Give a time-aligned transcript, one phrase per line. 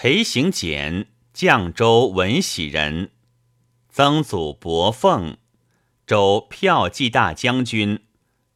[0.00, 3.10] 裴行俭，绛州闻喜人，
[3.90, 5.38] 曾祖伯凤，
[6.06, 8.06] 州骠骑大将军，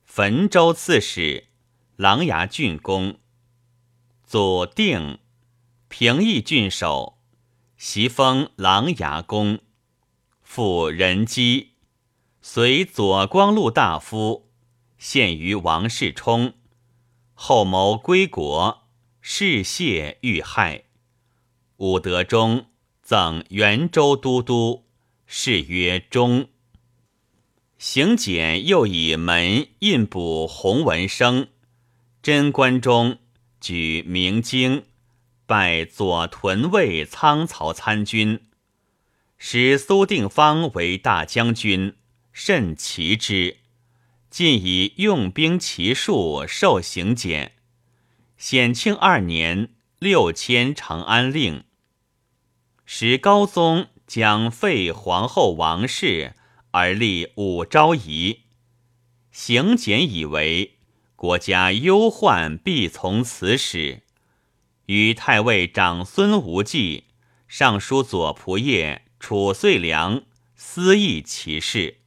[0.04, 1.48] 汾州刺史，
[1.96, 3.16] 琅琊郡公。
[4.24, 5.18] 祖定，
[5.88, 7.18] 平邑郡守，
[7.76, 9.58] 袭封琅琊公。
[10.44, 11.72] 父仁基，
[12.40, 14.48] 随左光禄大夫，
[14.96, 16.54] 献于王世充。
[17.34, 18.86] 后谋归国，
[19.20, 20.84] 事谢遇害。
[21.82, 22.66] 武德中
[23.02, 24.84] 赠元州都督，
[25.26, 26.48] 谥曰忠。
[27.76, 31.48] 行检又以门印补弘文生，
[32.22, 33.18] 贞观中
[33.60, 34.84] 举明经，
[35.44, 38.38] 拜左屯卫仓曹参军，
[39.36, 41.96] 使苏定方为大将军，
[42.32, 43.56] 甚奇之。
[44.30, 47.54] 尽以用兵骑术受行检。
[48.38, 51.64] 显庆二年，六迁长安令。
[52.84, 56.34] 时高宗将废皇后王氏，
[56.72, 58.40] 而立武昭仪。
[59.30, 60.78] 行简以为
[61.16, 64.02] 国家忧患，必从此始。
[64.86, 67.04] 与太尉长孙无忌、
[67.46, 70.24] 尚书左仆射褚遂良
[70.56, 71.98] 私议其事。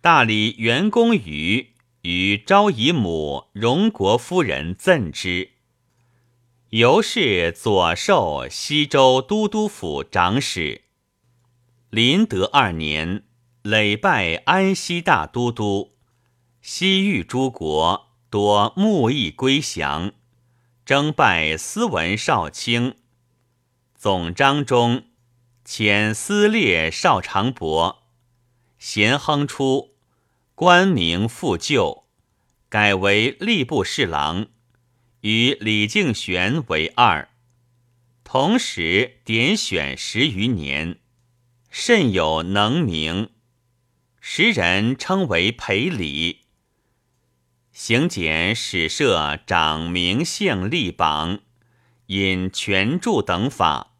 [0.00, 5.50] 大理元公瑜与昭仪母荣国夫人赠之，
[6.70, 10.82] 由是左授西州都督府长史。
[11.88, 13.24] 麟德二年，
[13.62, 15.96] 累拜安西大都督。
[16.60, 20.12] 西域诸国多慕义归降，
[20.84, 22.96] 征拜司文少卿。
[23.94, 25.04] 总章中
[25.64, 28.02] 遣司列少长伯。
[28.78, 29.94] 咸亨初，
[30.54, 32.04] 官名复旧，
[32.68, 34.48] 改为吏部侍郎，
[35.22, 37.28] 与李敬玄为二，
[38.22, 40.98] 同时点选十余年，
[41.70, 43.30] 甚有能名，
[44.20, 46.42] 时人称为裴礼。
[47.72, 51.40] 行简始设长名姓立榜，
[52.06, 53.94] 引权著等法，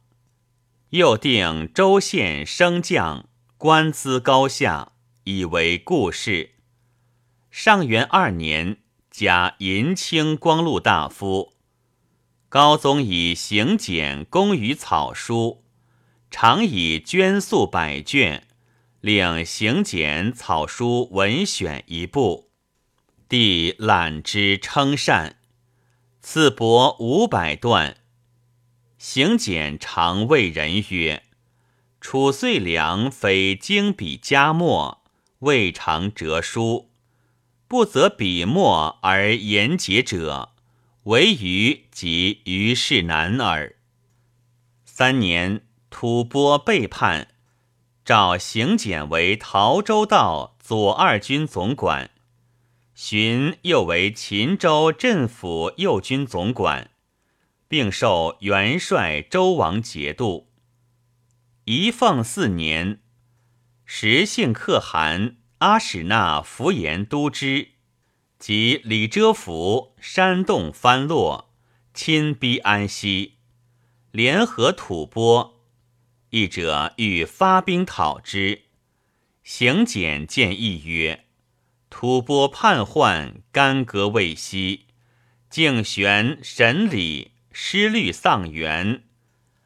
[0.91, 3.27] 又定州县升降。
[3.57, 4.93] 官资高下，
[5.25, 6.51] 以为故事。
[7.51, 8.77] 上元二年，
[9.11, 11.53] 加银青光禄大夫。
[12.47, 15.63] 高宗以行简工于草书，
[16.31, 18.47] 常以绢素百卷，
[19.01, 22.49] 令行简草书文选一部，
[23.27, 25.37] 帝览之称善，
[26.21, 27.97] 赐帛五百段。
[28.97, 31.23] 行简常谓人曰。
[32.01, 35.03] 楚遂良非精笔佳墨，
[35.39, 36.88] 未尝折书；
[37.69, 40.53] 不择笔墨而言节者，
[41.03, 43.75] 唯余及于世难耳。
[44.83, 47.27] 三年，吐蕃背叛，
[48.03, 52.09] 召行简为陶州道左二军总管，
[52.95, 56.89] 荀又为秦州镇抚右军总管，
[57.67, 60.49] 并受元帅、周王节度。
[61.65, 62.99] 仪凤四年，
[63.85, 67.71] 时幸可汗阿史那福言都知，
[68.37, 71.53] 及李遮伏煽动藩落，
[71.93, 73.33] 亲逼安西，
[74.11, 75.55] 联合吐蕃，
[76.29, 78.61] 一者欲发兵讨之。
[79.43, 81.25] 行简建议曰
[81.91, 84.85] ：“吐蕃叛患，干戈未息，
[85.49, 89.03] 敬玄神理，失律丧元。”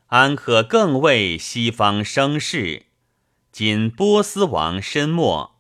[0.08, 2.88] 安可更为西方生事？
[3.52, 5.53] 今波斯王身没，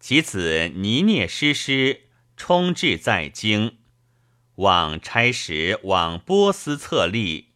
[0.00, 2.02] 其子尼涅师师
[2.36, 3.78] 充至在京，
[4.56, 7.48] 往差使往波斯策立，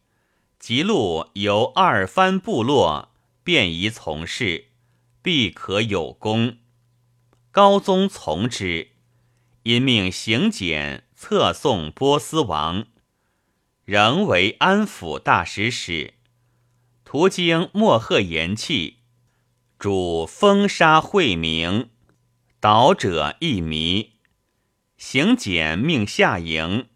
[0.59, 4.65] 即路由二藩部落，便宜从事，
[5.21, 6.57] 必可有功。
[7.49, 8.89] 高宗从之，
[9.63, 12.87] 因命行简册送波斯王，
[13.85, 16.15] 仍为安抚大使使。
[17.05, 18.97] 途经莫贺延气，
[19.79, 21.89] 主封杀惠明，
[22.63, 24.13] 导者一迷。
[24.95, 26.87] 行简命下营，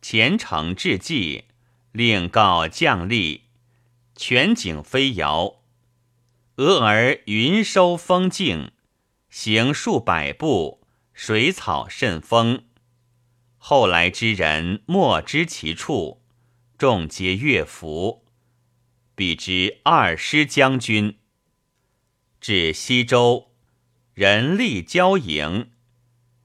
[0.00, 1.46] 前程至济，
[1.90, 3.40] 令告将吏，
[4.14, 5.62] 全景飞摇。
[6.58, 8.70] 俄而云收风静，
[9.28, 12.66] 行数百步，水草甚丰。
[13.58, 16.22] 后来之人莫知其处，
[16.78, 18.24] 众皆悦服。
[19.16, 21.18] 比之二师将军，
[22.40, 23.49] 至西周，
[24.20, 25.70] 人力交营，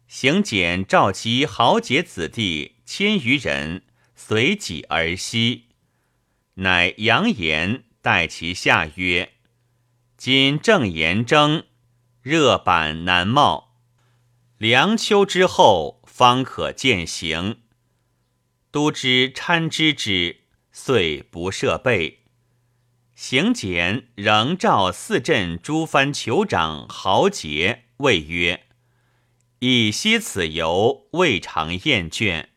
[0.07, 3.83] 行简召其豪杰子弟千余人，
[4.16, 5.66] 随己而西。
[6.54, 9.33] 乃扬言待其下曰
[10.16, 11.66] ：“今正言征，
[12.22, 13.75] 热板难冒，
[14.57, 17.60] 凉秋之后方可践行。”
[18.72, 20.38] 都知参知之，
[20.72, 22.22] 遂不设备。
[23.15, 28.65] 行简仍召四镇诸藩酋长豪杰，谓曰
[29.59, 32.47] ：“以昔此游，未尝厌倦。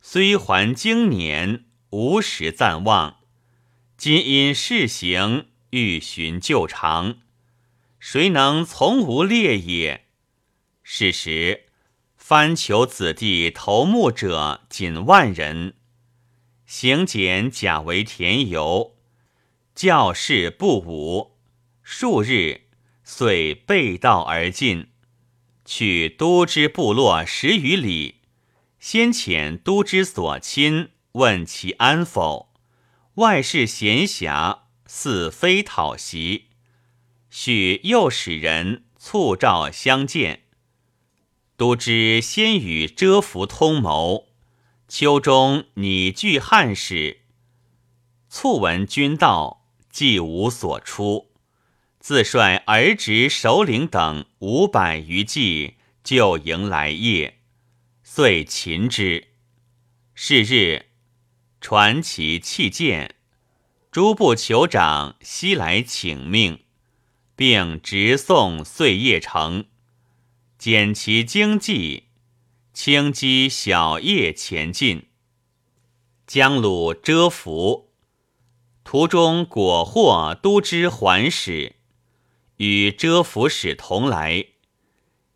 [0.00, 3.18] 虽还经年，无时暂忘。
[3.98, 7.18] 今因事行，欲寻旧常。
[7.98, 10.06] 谁能从无列也？”
[10.82, 11.66] 是时，
[12.16, 15.74] 藩酋子弟头目者仅万人。
[16.64, 18.96] 行简假为田游。
[19.80, 21.38] 教士不武，
[21.82, 22.64] 数日，
[23.02, 24.88] 遂背道而进，
[25.64, 28.16] 去都之部落十余里。
[28.78, 32.52] 先遣都之所亲问其安否，
[33.14, 36.48] 外事闲暇，似非讨袭。
[37.30, 40.42] 许又使人促召相见。
[41.56, 44.26] 都知先与遮伏通谋，
[44.86, 47.22] 秋中拟据汉使，
[48.28, 49.59] 促闻君到。
[49.90, 51.32] 既无所出，
[51.98, 57.40] 自率儿侄首领等五百余骑就迎来夜，
[58.02, 59.28] 遂擒之。
[60.14, 60.86] 是日，
[61.60, 63.16] 传其弃剑，
[63.90, 66.60] 诸部酋长悉来请命，
[67.34, 69.66] 并直送岁业城，
[70.56, 72.04] 减其经济，
[72.72, 75.08] 轻击小叶前进，
[76.26, 77.89] 将鲁遮伏。
[78.90, 81.76] 途中果获都知还使，
[82.56, 84.46] 与遮伏使同来，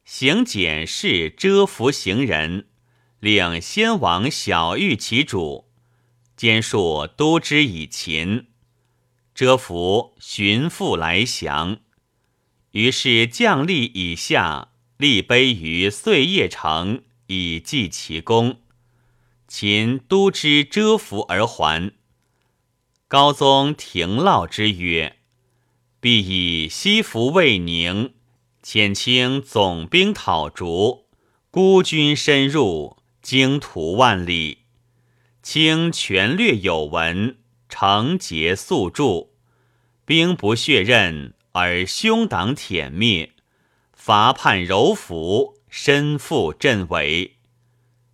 [0.04, 2.66] 行检是遮伏行人，
[3.20, 5.66] 领先王小玉其主，
[6.36, 8.48] 兼述都知以秦。
[9.36, 11.78] 遮伏寻父来降，
[12.72, 18.58] 于是将吏以下立碑于岁业城，以记其功。
[19.46, 21.92] 秦都知遮伏而还。
[23.14, 25.18] 高宗廷烙之曰
[26.02, 28.12] ：“必以西服未宁，
[28.60, 31.06] 遣清总兵讨逐，
[31.48, 34.64] 孤军深入，经途万里。
[35.44, 37.38] 清权略有闻，
[37.68, 39.36] 成节速助，
[40.04, 43.30] 兵不血刃，而凶党殄灭，
[43.92, 47.36] 伐叛柔服，身负阵围。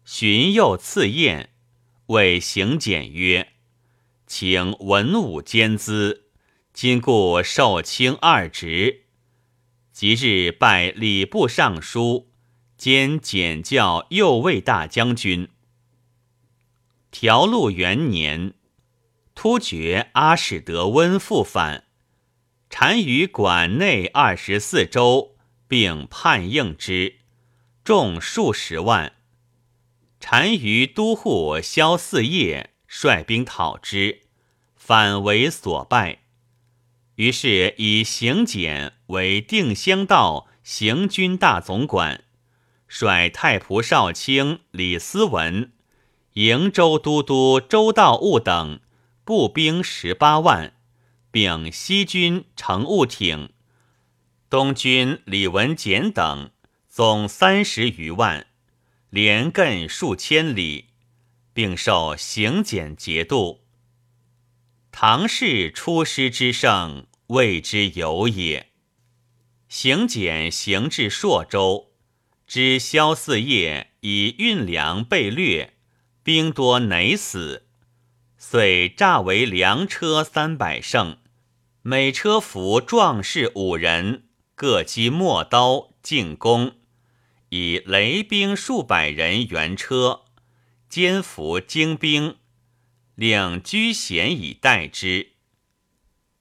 [0.05, 1.49] 荀又赐宴，
[2.09, 3.53] 谓行简曰。”
[4.33, 6.27] 请文武兼资，
[6.73, 9.07] 今故受卿二职。
[9.93, 12.31] 即日拜礼部尚书，
[12.77, 15.49] 兼检校右卫大将军。
[17.11, 18.55] 条路元年，
[19.35, 21.87] 突厥阿史德温复返，
[22.69, 25.35] 单于管内二十四州，
[25.67, 27.17] 并叛应之，
[27.83, 29.15] 众数十万。
[30.21, 32.71] 单于都护萧四业。
[32.93, 34.23] 率兵讨之，
[34.75, 36.23] 反为所败。
[37.15, 42.25] 于是以行简为定襄道行军大总管，
[42.89, 45.71] 率太仆少卿李思文、
[46.35, 48.81] 瀛州都督周道务等
[49.25, 50.75] 步兵十八万，
[51.31, 53.51] 并西军乘务艇，
[54.51, 56.51] 东军李文简等
[56.89, 58.49] 总三十余万，
[59.11, 60.90] 连亘数千里。
[61.61, 63.67] 并受行简节度。
[64.91, 68.71] 唐氏出师之盛，谓之有也。
[69.69, 71.93] 行简行至朔州，
[72.47, 75.75] 知萧四业以运粮被掠，
[76.23, 77.67] 兵多馁死，
[78.39, 81.19] 遂诈为粮车三百乘，
[81.83, 84.23] 每车服壮士五人，
[84.55, 86.77] 各击陌刀进攻，
[87.51, 90.23] 以雷兵数百人援车。
[90.91, 92.37] 肩服精兵，
[93.15, 95.35] 领居险以待之。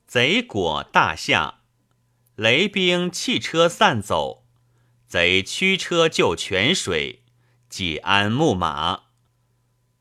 [0.08, 1.60] 贼果大下，
[2.34, 4.48] 雷兵弃车散走，
[5.06, 7.22] 贼驱车就泉水，
[7.70, 9.04] 解鞍牧马。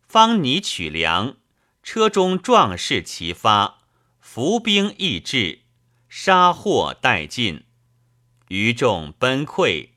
[0.09, 1.37] 方拟取粮，
[1.83, 3.83] 车中壮士齐发，
[4.19, 5.59] 伏兵亦至，
[6.09, 7.65] 杀获殆尽，
[8.49, 9.91] 余众崩溃，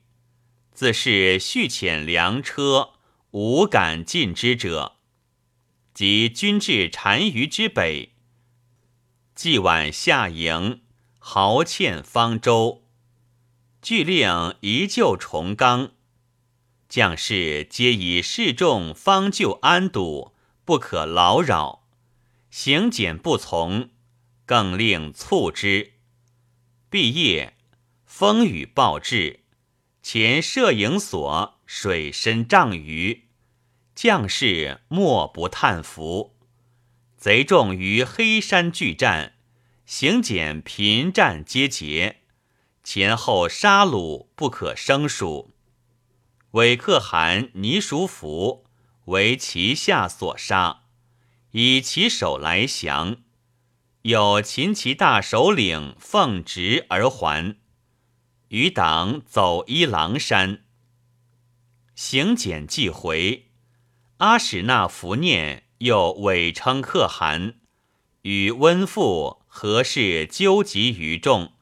[0.74, 2.90] 自是续遣粮车。
[3.32, 4.96] 无敢进之者，
[5.94, 8.12] 即军至单于之北，
[9.34, 10.82] 既晚下营，
[11.18, 12.84] 豪欠方舟，
[13.80, 15.92] 俱令移就重冈。
[16.90, 20.34] 将士皆以示众方就安堵，
[20.66, 21.88] 不可劳扰。
[22.50, 23.88] 行检不从，
[24.44, 25.94] 更令促之。
[26.90, 27.56] 毕业，
[28.04, 29.40] 风雨暴至，
[30.02, 33.28] 前摄影所水深丈余，
[33.94, 36.36] 将士莫不叹服。
[37.16, 39.32] 贼众于黑山拒战，
[39.86, 42.18] 行检频战皆捷，
[42.84, 45.54] 前后杀戮不可胜数。
[46.50, 48.66] 韦可汗、倪叔福
[49.06, 50.82] 为其下所杀，
[51.52, 53.16] 以其首来降。
[54.02, 57.56] 有秦齐大首领奉职而还，
[58.48, 60.61] 余党走一狼山。
[62.04, 63.52] 行简既回，
[64.16, 67.60] 阿史那福念又伪称可汗，
[68.22, 71.52] 与温父何事纠集于众。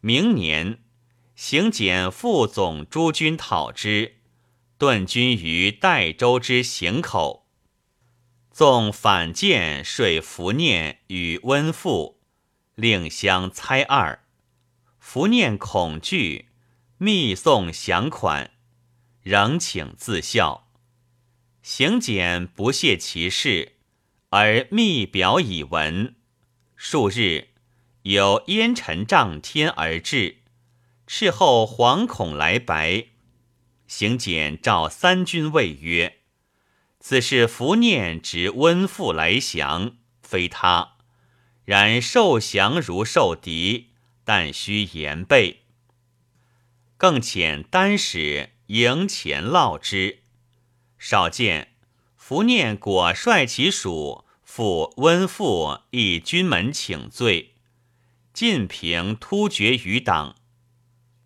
[0.00, 0.78] 明年。
[1.36, 4.16] 行检副总诸军讨之，
[4.78, 7.46] 顿军于代州之行口。
[8.50, 12.18] 纵反见说伏念与温父，
[12.76, 14.24] 令相猜二。
[14.98, 16.48] 伏念恐惧，
[16.96, 18.52] 密送降款，
[19.24, 20.70] 仍请自效。
[21.62, 23.72] 行检不屑其事，
[24.28, 26.14] 而密表以闻。
[26.76, 27.48] 数日，
[28.02, 30.42] 有烟尘涨天而至。
[31.06, 33.06] 事后惶恐来白，
[33.86, 36.18] 行简召三军谓曰
[37.00, 40.96] ：“此是伏念执温父来降，非他。
[41.64, 45.62] 然受降如受敌，但须严备。
[46.98, 50.20] 更遣单使迎前烙之。
[50.98, 51.74] 少见
[52.16, 57.54] 伏念果率其属赴温父以军门请罪，
[58.32, 60.36] 晋平突厥余党。”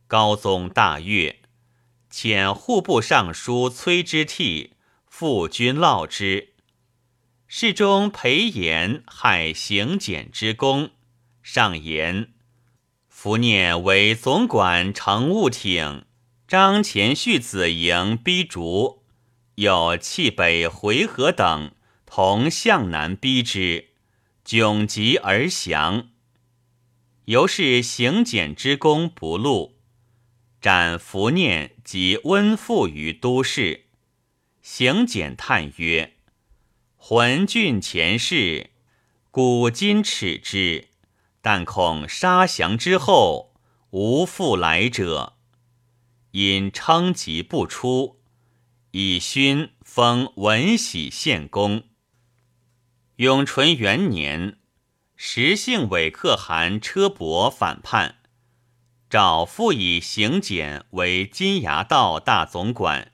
[0.09, 1.41] 高宗大悦，
[2.11, 4.71] 遣户部尚书崔之悌
[5.07, 6.55] 赴军烙之。
[7.47, 10.91] 侍中裴炎害行检之功，
[11.43, 12.33] 上言：
[13.09, 16.05] 伏念为总管乘务艇，
[16.49, 19.03] 张前续子营逼逐，
[19.57, 21.73] 有弃北回纥等
[22.07, 23.89] 同向南逼之，
[24.47, 26.09] 窘急而降。
[27.27, 29.77] 由是行检之功不露。
[30.59, 33.85] 斩伏念及温父于都市，
[34.63, 36.15] 行简叹曰
[36.97, 38.71] ：“浑郡前世，
[39.31, 40.89] 古今耻之，
[41.43, 43.53] 但恐杀降之后，
[43.91, 45.35] 无复来者。
[46.33, 48.21] 因称疾不出，
[48.91, 51.85] 以勋封文喜献公。
[53.17, 54.59] 永淳元年，
[55.17, 58.17] 时姓韦可汗车伯反叛。”
[59.11, 63.13] 诏复以行简为金牙道大总管，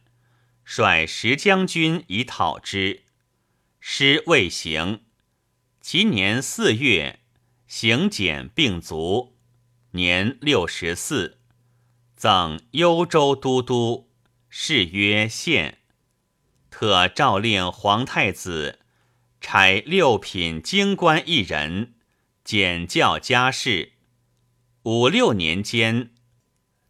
[0.65, 3.05] 率十将军以讨之，
[3.79, 5.05] 师未行。
[5.81, 7.21] 其年四月，
[7.69, 9.37] 行简病卒，
[9.93, 11.39] 年六十四，
[12.25, 14.09] 赠幽州都督，
[14.49, 15.81] 谥曰献。
[16.71, 18.81] 特诏令皇太子
[19.43, 21.93] 差六品京官一人，
[22.43, 23.93] 简教家事。
[24.85, 26.13] 五六年间，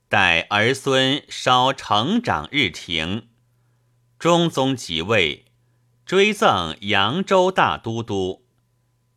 [0.09, 3.26] 待儿孙稍成长日停，
[4.21, 5.47] 中宗即位，
[6.07, 8.47] 追赠扬州大都督，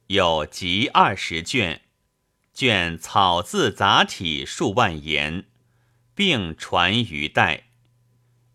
[0.08, 1.84] 有集二十卷，
[2.52, 5.46] 卷草字杂体数万言，
[6.18, 7.66] 并传于代。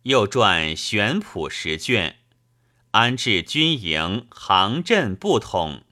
[0.03, 2.17] 又撰玄谱十卷，
[2.91, 5.85] 安置军营、行阵、不统、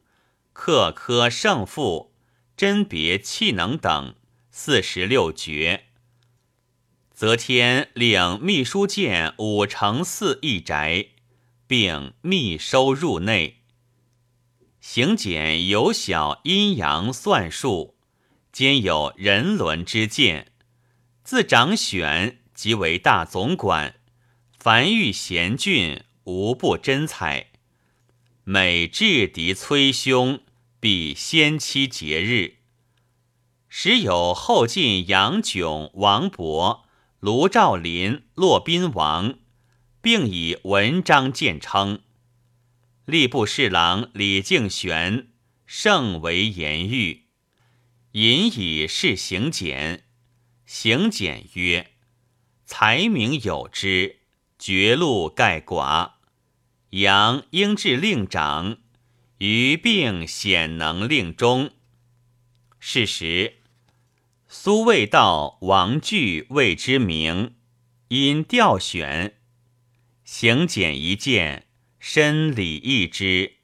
[0.53, 2.13] 克科胜负、
[2.57, 4.17] 甄别气能等。
[4.51, 5.85] 四十六绝，
[7.13, 11.11] 则天领秘书监五乘四一宅，
[11.69, 13.63] 并密收入内。
[14.81, 17.97] 行简有小阴阳算术，
[18.51, 20.50] 兼有人伦之见。
[21.31, 24.01] 自长选即为大总管，
[24.59, 27.53] 凡遇贤俊，无不真采。
[28.43, 30.41] 每制敌催凶，
[30.81, 32.57] 必先期节日。
[33.69, 36.81] 时有后晋杨炯、王勃、
[37.21, 39.39] 卢照邻、骆宾王，
[40.03, 42.01] 并以文章见称。
[43.07, 45.29] 吏部侍郎李敬玄
[45.65, 47.27] 甚为言喻，
[48.15, 50.07] 引以示行简。
[50.73, 51.91] 行简曰
[52.65, 54.21] ：“才名有之，
[54.57, 56.13] 绝路盖寡。
[56.91, 58.79] 杨应至令长，
[59.39, 61.73] 余并显能令中。”
[62.79, 63.55] 是时。
[64.47, 67.57] 苏味道王惧谓之名，
[68.07, 69.39] 因调选，
[70.23, 71.67] 行简一见，
[71.99, 73.55] 深礼义之，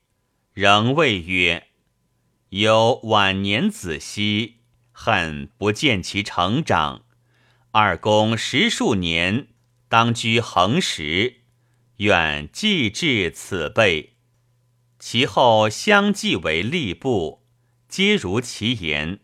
[0.52, 1.68] 仍谓曰
[2.50, 4.55] ：“有晚年子息，
[4.98, 7.02] 恨不见其成长。
[7.70, 9.48] 二公十数年，
[9.90, 11.42] 当居横时，
[11.98, 14.14] 愿继至此辈。
[14.98, 17.44] 其后相继为吏部，
[17.86, 19.20] 皆如其言。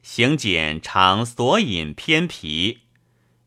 [0.00, 2.82] 行简常所引偏僻，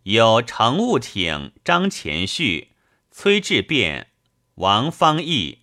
[0.03, 2.73] 有乘务挺张前绪、
[3.09, 4.07] 崔志变、
[4.55, 5.59] 王方义。”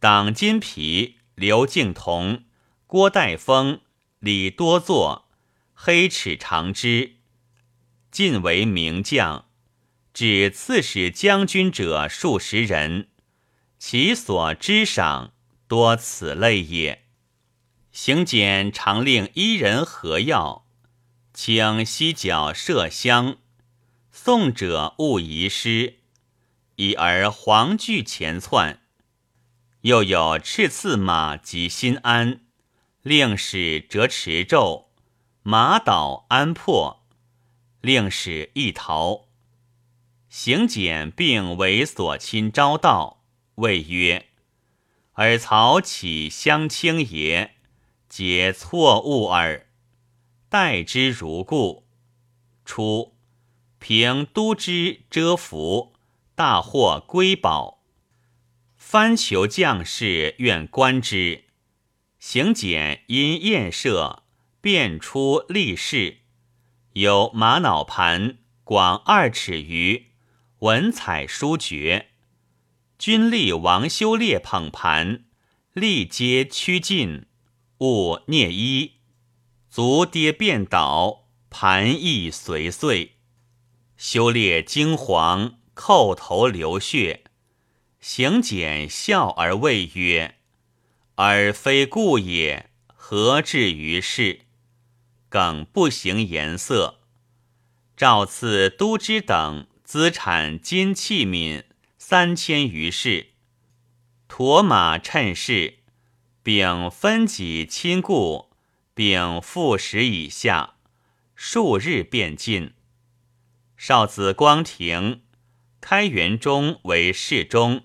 [0.00, 2.44] 党金皮、刘敬同、
[2.86, 3.80] 郭代峰、
[4.20, 5.28] 李多作、
[5.74, 7.16] 黑齿长之，
[8.10, 9.44] 尽为名将。
[10.14, 13.08] 指刺史将军者数十人，
[13.78, 15.34] 其所知赏
[15.68, 17.04] 多此类也。
[17.92, 20.66] 行简常令一人合药，
[21.34, 23.36] 请犀角麝香，
[24.10, 25.98] 送者勿遗失，
[26.76, 28.80] 已而黄具前窜。
[29.82, 32.45] 又有赤刺马及新安，
[33.06, 34.86] 令使折持胄，
[35.44, 37.04] 马倒安破，
[37.80, 39.28] 令使一逃。
[40.28, 43.22] 行简并为所亲招道，
[43.54, 44.26] 谓曰
[45.14, 47.54] ：“尔曹岂相轻也？
[48.08, 49.68] 皆错误耳。
[50.48, 51.86] 待之如故。
[52.64, 53.14] 初，
[53.78, 55.92] 凭都之遮伏，
[56.34, 57.84] 大获瑰宝。”
[58.76, 61.44] 藩求将士愿观之，
[62.28, 64.24] 行简因宴射，
[64.60, 66.16] 便出立事，
[66.94, 70.06] 有玛瑙盘，广二尺余，
[70.58, 72.08] 文采书绝。
[72.98, 75.26] 君力王修烈捧盘，
[75.72, 77.26] 力皆趋近，
[77.78, 78.94] 勿聂衣，
[79.70, 83.18] 足跌便倒，盘亦随碎。
[83.96, 87.22] 修烈惊惶，叩头流血。
[88.00, 90.34] 行简笑而谓曰
[91.16, 94.40] ：“而非故也，何至于是？”
[95.28, 97.00] 耿不行颜色。
[97.96, 101.64] 诏赐都知等资产金器皿
[101.98, 103.28] 三千余事，
[104.28, 105.78] 驮马趁势，
[106.42, 108.50] 并分己亲故，
[108.94, 110.74] 并副使以下，
[111.34, 112.74] 数日便尽。
[113.76, 115.22] 少子光庭，
[115.80, 117.84] 开元中为侍中。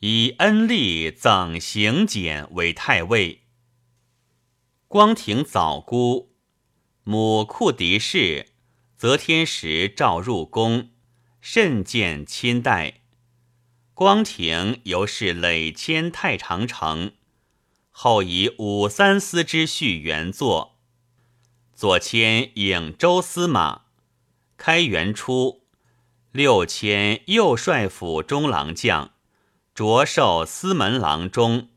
[0.00, 3.44] 以恩利赠行简为太尉。
[4.88, 6.34] 光庭早孤，
[7.02, 8.52] 母库狄氏，
[8.96, 10.90] 则天时召入宫，
[11.40, 13.00] 甚见亲待。
[13.94, 17.12] 光庭由是累迁太常丞，
[17.90, 20.78] 后以武三司之序原作，
[21.74, 23.86] 左迁颍州司马。
[24.58, 25.66] 开元初，
[26.32, 29.15] 六迁右帅府中郎将。
[29.76, 31.68] 着授司门郎中，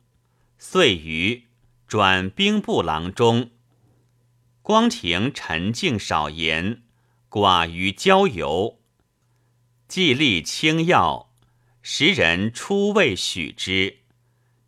[0.57, 1.47] 遂于
[1.85, 3.51] 转兵部郎中。
[4.62, 6.83] 光庭沉静少言，
[7.29, 8.79] 寡于交游。
[9.89, 11.33] 既立清要，
[11.81, 13.97] 时人初未许之。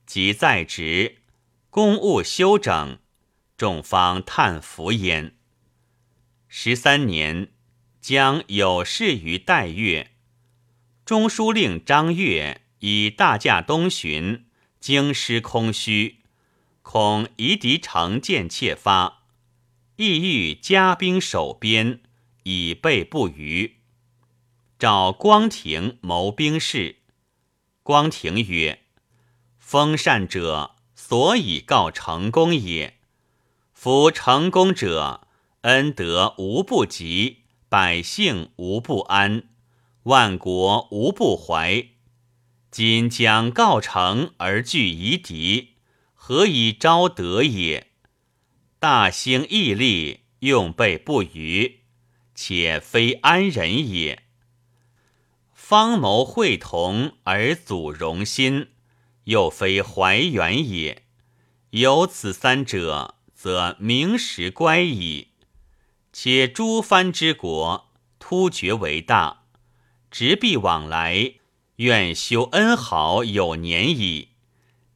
[0.05, 1.19] 即在职，
[1.69, 2.99] 公务修整，
[3.55, 5.37] 众方叹服焉。
[6.49, 7.53] 十三年，
[8.01, 10.11] 将有事于代月，
[11.05, 12.60] 中书令张悦。
[12.81, 14.45] 以大驾东巡，
[14.79, 16.17] 京师空虚，
[16.81, 19.23] 恐夷狄乘舰窃发，
[19.97, 22.01] 意欲加兵守边，
[22.41, 23.77] 以备不虞。
[24.79, 26.97] 召光庭谋兵事。
[27.83, 28.81] 光庭曰
[29.59, 32.97] ：“封禅者，所以告成功也。
[33.73, 35.27] 夫成功者，
[35.61, 39.43] 恩德无不及，百姓无不安，
[40.03, 41.89] 万国无不怀。”
[42.71, 45.73] 今将告成而拒夷狄，
[46.13, 47.87] 何以招德也？
[48.79, 51.81] 大兴义利，用备不虞，
[52.33, 54.23] 且非安人也。
[55.53, 58.69] 方谋会同而阻荣心，
[59.25, 61.03] 又非怀远也。
[61.71, 65.27] 有此三者，则名实乖矣。
[66.13, 69.43] 且诸藩之国，突厥为大，
[70.09, 71.33] 直必往来。
[71.81, 74.29] 愿修恩好有年矣，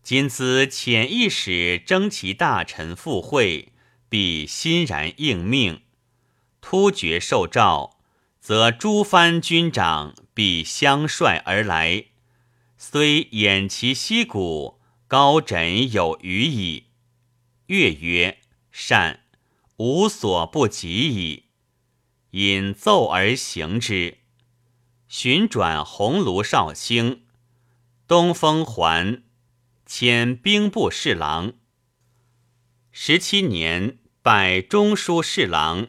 [0.04, 3.72] 今兹遣一使征其大臣赴会，
[4.08, 5.82] 必欣然应命。
[6.62, 7.98] 突厥受诏，
[8.40, 12.06] 则诸藩军长必相率而来，
[12.78, 16.84] 虽掩其息鼓，高枕有余矣。
[17.66, 18.38] 越曰
[18.72, 19.22] ：“善，
[19.78, 21.46] 无所不及矣。”
[22.38, 24.20] 引奏而行之。
[25.18, 27.24] 寻转鸿胪少卿，
[28.06, 29.24] 东风还，
[29.86, 31.54] 迁兵部侍郎。
[32.92, 35.88] 十七年，拜中书侍郎，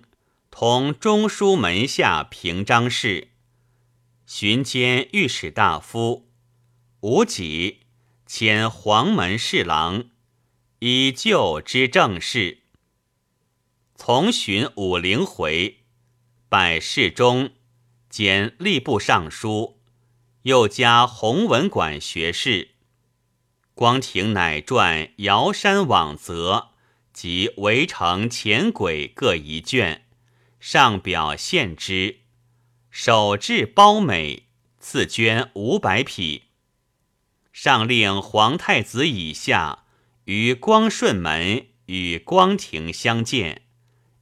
[0.53, 3.33] 同中书门下平章事，
[4.27, 6.29] 巡兼御史大夫。
[7.01, 7.81] 吴己
[8.27, 10.05] 迁黄门侍郎，
[10.79, 12.61] 以旧之政事。
[13.97, 15.81] 从巡武陵回，
[16.49, 17.51] 拜侍中，
[18.16, 19.79] 兼吏部尚书，
[20.44, 22.70] 又加弘文馆学士。
[23.74, 26.55] 光庭乃撰《尧山往则》
[27.12, 30.07] 及《围城前轨》各一卷，
[30.59, 32.20] 上表献之，
[32.88, 34.44] 手制褒美，
[34.81, 36.44] 赐绢五百匹。
[37.52, 39.85] 上令皇太子以下
[40.24, 43.61] 于光顺门与光庭相见，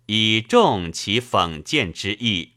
[0.06, 2.53] 以重其讽谏之意。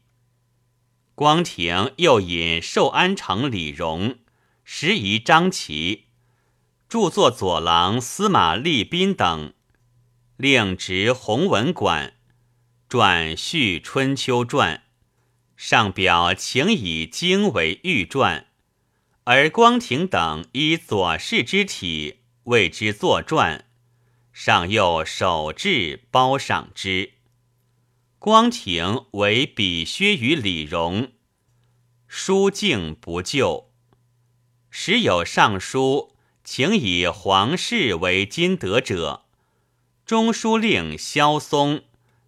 [1.18, 4.18] 光庭又引寿安城李荣、
[4.62, 6.04] 时宜张琦，
[6.88, 9.52] 著作左郎司马立宾等，
[10.36, 12.14] 令执弘文馆，
[12.88, 14.76] 撰《续春秋传》，
[15.56, 18.46] 上表请以经为御传。
[19.24, 23.64] 而光庭等依左氏之体为之作传，
[24.32, 27.14] 上又手制褒赏之。
[28.28, 31.12] 光庭为比削于李荣，
[32.06, 33.70] 书敬不就。
[34.68, 36.14] 时有尚书
[36.44, 39.24] 请以皇室为金德者，
[40.04, 41.84] 中书令萧嵩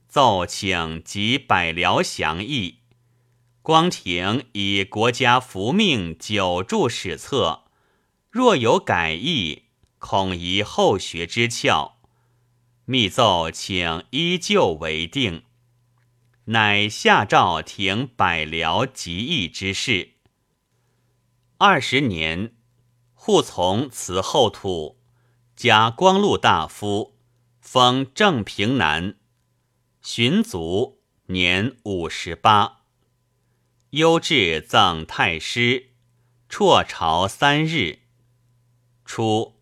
[0.09, 2.79] 奏请及百僚详议。
[3.61, 7.65] 光庭以国家福命久著史册，
[8.31, 9.65] 若有改意，
[9.99, 11.97] 恐疑后学之窍。
[12.87, 15.43] 密奏请依旧为定，
[16.47, 20.15] 乃下诏停百僚及议之事。
[21.59, 22.55] 二十年，
[23.15, 24.99] 护从辞后土，
[25.55, 27.19] 加光禄大夫，
[27.61, 29.17] 封正平南
[30.01, 32.79] 巡卒，年五十八。
[33.91, 35.91] 优至赠太师，
[36.49, 38.01] 辍朝三日。
[39.05, 39.57] 初，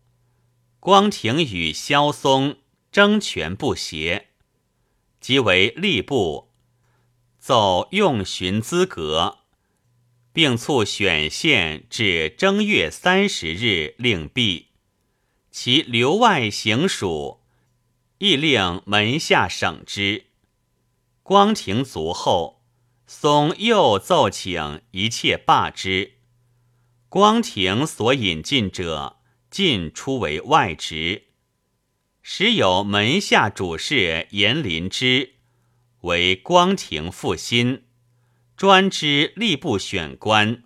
[0.79, 2.59] 光庭与萧嵩
[2.91, 4.29] 争权不协，
[5.19, 6.48] 即为吏部
[7.39, 9.39] 奏用巡资格，
[10.31, 14.67] 并促选县至正月三十日令毕。
[15.49, 17.41] 其留外行署，
[18.19, 20.25] 亦令门下省之。
[21.23, 22.59] 光庭卒后。
[23.11, 26.19] 松又奏请一切罢之。
[27.09, 29.17] 光庭所引进者，
[29.49, 31.23] 尽出为外职。
[32.21, 35.37] 时有门下主事严林之，
[36.01, 37.83] 为光庭复心，
[38.55, 40.63] 专知吏部选官。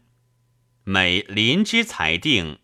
[0.83, 2.59] 每林之裁定，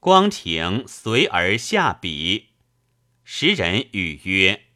[0.00, 2.50] 光庭随而下笔。
[3.24, 4.66] 时人语曰：“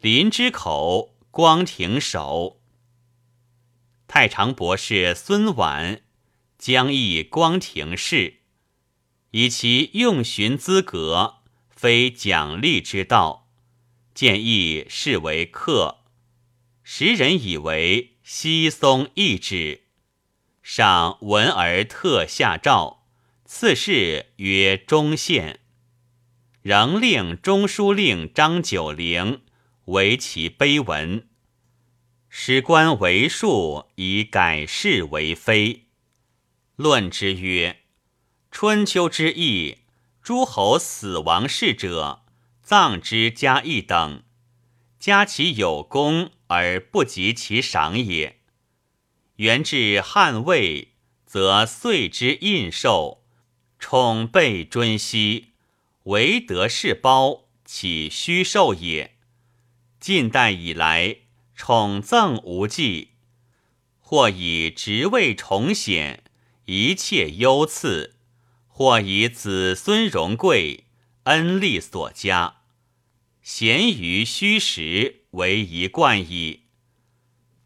[0.00, 2.60] 林之口，光庭手。”
[4.08, 6.00] 太常博士孙琬
[6.58, 8.38] 将议光庭事，
[9.30, 11.36] 以其用寻资格
[11.68, 13.48] 非奖励之道，
[14.12, 15.99] 建议视为客。
[16.92, 19.82] 时人以为稀松易止，
[20.60, 23.04] 上闻而特下诏，
[23.44, 25.60] 赐谥曰忠献，
[26.62, 29.42] 仍令中书令张九龄
[29.84, 31.28] 为其碑文。
[32.28, 35.86] 史官为数以改谥为非，
[36.74, 37.82] 论之曰：
[38.50, 39.78] 春秋之义，
[40.20, 42.24] 诸侯死亡事者，
[42.60, 44.24] 葬之加义等，
[44.98, 48.40] 加其有功而不及其赏也。
[49.36, 50.88] 元至汉魏，
[51.24, 53.20] 则岁之印绶，
[53.78, 55.52] 宠备尊熙，
[56.04, 59.16] 唯得是褒，岂虚受也？
[59.98, 61.18] 近代以来。
[61.54, 63.10] 宠赠无忌，
[64.00, 66.24] 或以职位崇显，
[66.64, 68.14] 一切优赐；
[68.66, 70.86] 或以子孙荣贵，
[71.24, 72.62] 恩利所加，
[73.42, 76.64] 咸于虚实，为一贯矣。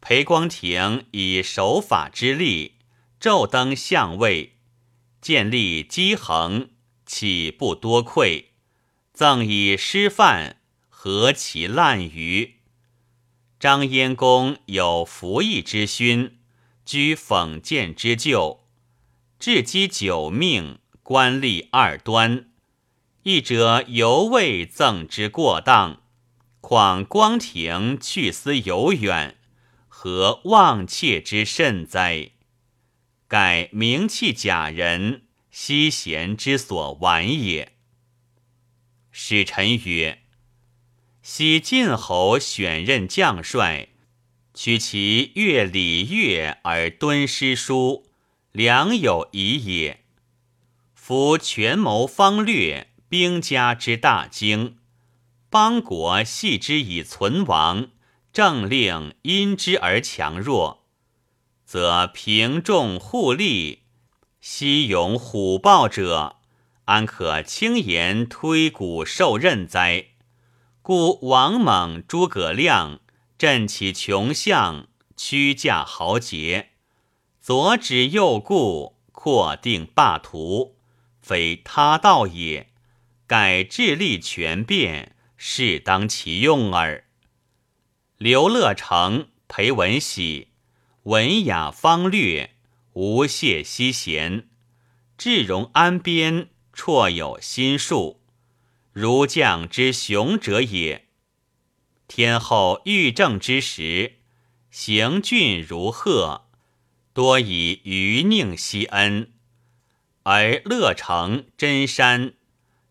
[0.01, 2.75] 裴光庭以守法之力，
[3.19, 4.57] 骤登相位，
[5.19, 6.69] 建立基衡，
[7.05, 8.51] 岂不多愧？
[9.13, 12.51] 赠以师范，何其滥竽！
[13.59, 16.37] 张燕公有服役之勋，
[16.85, 18.67] 居讽谏之咎，
[19.39, 22.51] 至积九命，官吏二端。
[23.23, 26.03] 一者犹未赠之过当，
[26.67, 29.37] 况光庭去思犹远，
[29.87, 32.31] 何忘切之甚哉？
[33.27, 37.73] 盖名弃假人，惜贤之所玩也。
[39.11, 40.23] 使臣曰
[41.21, 43.89] ：“昔晋侯选任将帅，
[44.55, 48.07] 取其乐礼乐而敦诗书，
[48.51, 50.03] 良有疑也。
[50.95, 54.77] 夫权谋方略，兵家之大经，
[55.55, 57.87] 邦国系之以存亡，
[58.33, 60.83] 政令因之而强弱，
[61.63, 63.83] 则平众互利，
[64.41, 66.35] 西勇虎豹者。”
[66.83, 70.07] 安可轻言推古受任哉？
[70.81, 72.99] 故王猛、诸葛亮
[73.37, 76.71] 振起穷相，屈驾豪杰，
[77.39, 80.75] 左指右顾，扩定霸图，
[81.21, 82.73] 非他道也。
[83.25, 87.05] 改智力权变，适当其用耳。
[88.17, 90.49] 刘乐成、裴文喜，
[91.03, 92.55] 文雅方略，
[92.93, 94.47] 无懈惜贤，
[95.17, 96.49] 智容安边。
[96.77, 98.19] 绰有心术，
[98.91, 101.05] 如将之雄者也。
[102.09, 104.17] 天后欲政之时，
[104.69, 106.49] 行峻如鹤，
[107.13, 109.27] 多以余宁惜恩；
[110.23, 112.33] 而乐成真山，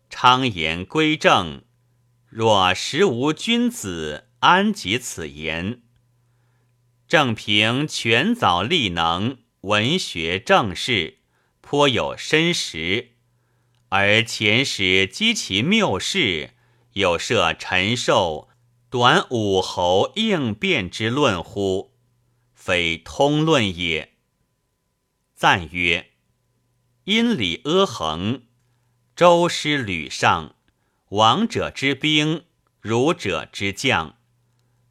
[0.09, 1.61] 昌言归正，
[2.37, 5.83] 若实无君子，安及此言？
[7.07, 11.19] 正平全早立能，文学正事，
[11.61, 13.11] 颇有深识。
[13.87, 16.49] 而前史积其谬事，
[16.91, 18.49] 有设陈寿、
[18.89, 21.93] 短武侯应变之论乎？
[22.53, 24.17] 非通论也。
[25.33, 26.11] 赞曰：
[27.05, 28.43] 因礼阿衡，
[29.15, 30.54] 周师吕尚，
[31.09, 32.45] 王者之兵，
[32.81, 34.17] 儒者之将。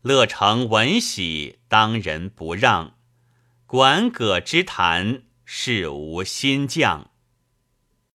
[0.03, 2.95] 乐成闻喜，当仁不让；
[3.67, 7.11] 管葛之谈，是无新将。